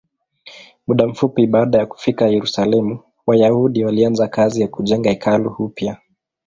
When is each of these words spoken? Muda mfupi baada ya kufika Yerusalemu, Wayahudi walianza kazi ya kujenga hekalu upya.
Muda 0.87 1.07
mfupi 1.07 1.47
baada 1.47 1.77
ya 1.77 1.85
kufika 1.85 2.27
Yerusalemu, 2.27 2.99
Wayahudi 3.27 3.83
walianza 3.85 4.27
kazi 4.27 4.61
ya 4.61 4.67
kujenga 4.67 5.09
hekalu 5.09 5.55
upya. 5.59 5.97